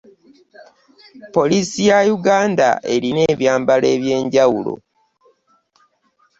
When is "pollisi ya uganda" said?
1.33-2.67